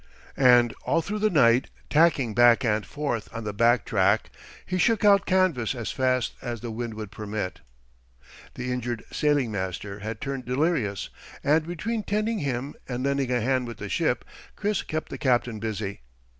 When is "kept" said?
14.81-15.09